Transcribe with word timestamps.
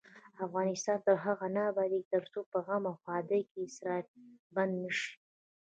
افغانستان 0.45 0.97
تر 1.05 1.15
هغو 1.25 1.47
نه 1.55 1.61
ابادیږي، 1.71 2.09
ترڅو 2.13 2.39
په 2.51 2.57
غم 2.65 2.83
او 2.89 2.95
ښادۍ 3.03 3.41
کې 3.49 3.59
اسراف 3.67 4.05
بند 4.55 4.73
نشي. 4.83 5.11